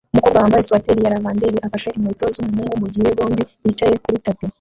Umukobwa 0.13 0.37
wambaye 0.41 0.63
swater 0.67 0.97
ya 1.03 1.13
lavender 1.13 1.53
afashe 1.65 1.89
inkweto 1.97 2.25
zumuhungu 2.35 2.75
mugihe 2.83 3.09
bombi 3.17 3.41
bicaye 3.65 3.95
kuri 4.03 4.17
tapi 4.25 4.45